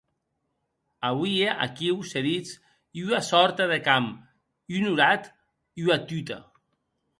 Auie 1.09 1.51
aquiu, 1.65 1.99
se 2.13 2.23
ditz, 2.29 2.49
ua 3.03 3.21
sòrta 3.29 3.69
de 3.73 3.79
camp, 3.89 4.09
un 4.81 4.91
horat, 4.95 5.33
ua 5.85 6.03
tuta. 6.09 6.43